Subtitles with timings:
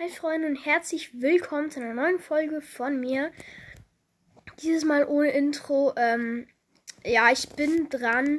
[0.00, 3.32] Hi Freunde und herzlich willkommen zu einer neuen Folge von mir.
[4.62, 5.92] Dieses Mal ohne Intro.
[5.94, 6.48] Ähm,
[7.04, 8.38] ja, ich bin dran,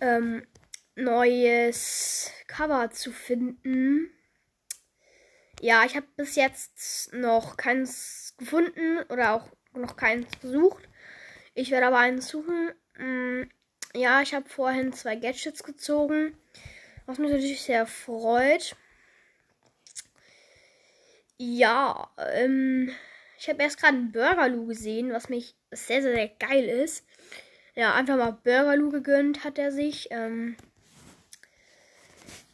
[0.00, 0.46] ähm,
[0.94, 4.12] neues Cover zu finden.
[5.60, 10.88] Ja, ich habe bis jetzt noch keins gefunden oder auch noch keins gesucht.
[11.54, 12.70] Ich werde aber eins suchen.
[12.98, 13.50] Mm,
[13.94, 16.38] ja, ich habe vorhin zwei Gadgets gezogen,
[17.06, 18.76] was mich natürlich sehr freut.
[21.44, 22.92] Ja, ähm,
[23.36, 27.04] ich habe erst gerade einen Burgerloo gesehen, was mich sehr, sehr, sehr geil ist.
[27.74, 30.06] Ja, einfach mal Burgerloo gegönnt hat er sich.
[30.12, 30.56] Ähm,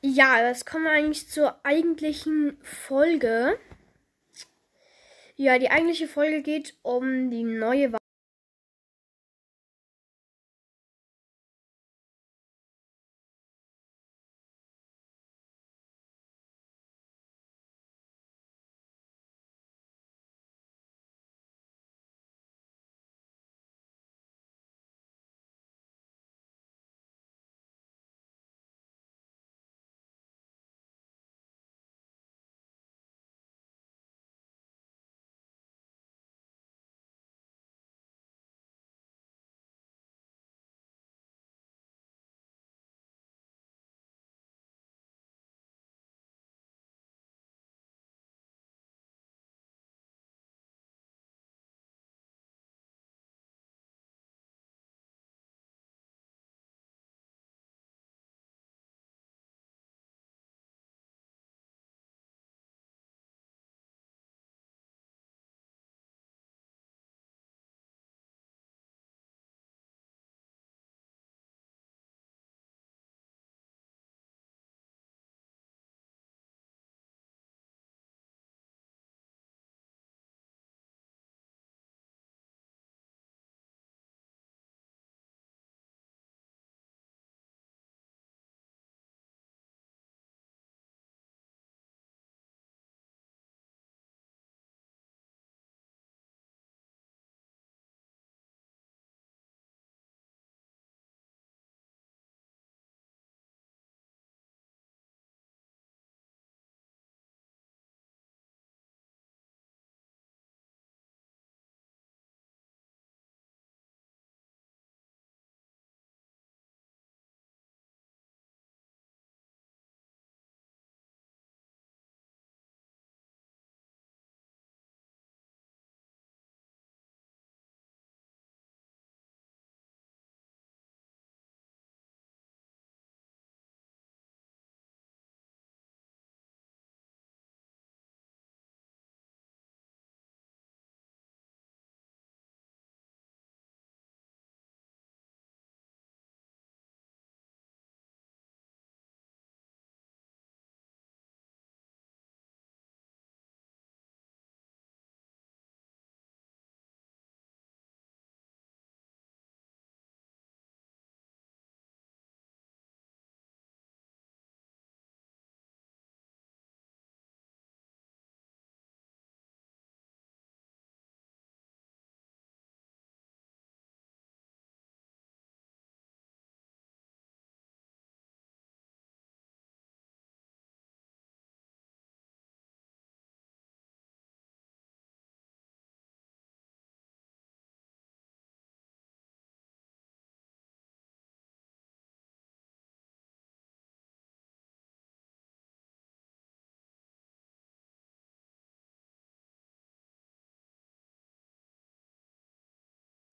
[0.01, 3.59] ja, das kommen wir eigentlich zur eigentlichen Folge.
[5.37, 8.08] Ja, die eigentliche Folge geht um die neue Wahl.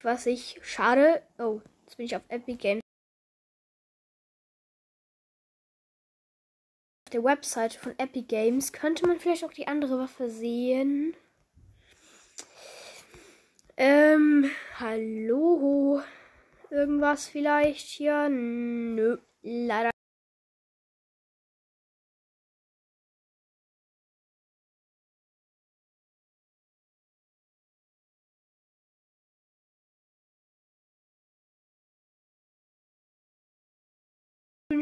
[0.05, 1.23] Was ich schade.
[1.39, 2.81] Oh, jetzt bin ich auf Epic Games.
[7.07, 11.15] Auf der Website von Epic Games könnte man vielleicht auch die andere Waffe sehen.
[13.77, 16.03] Ähm, hallo.
[16.69, 18.29] Irgendwas vielleicht hier?
[18.29, 19.94] Nö, leider.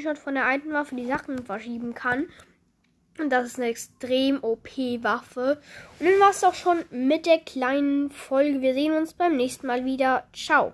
[0.03, 2.27] Screenshot von der alten Waffe die Sachen verschieben kann.
[3.19, 5.61] Und das ist eine extrem OP-Waffe.
[5.99, 8.61] Und dann war es auch schon mit der kleinen Folge.
[8.61, 10.23] Wir sehen uns beim nächsten Mal wieder.
[10.33, 10.61] Ciao.